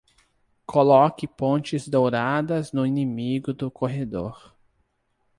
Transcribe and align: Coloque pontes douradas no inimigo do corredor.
Coloque 0.65 1.27
pontes 1.27 1.87
douradas 1.87 2.71
no 2.73 2.87
inimigo 2.87 3.53
do 3.53 3.69
corredor. 3.69 4.55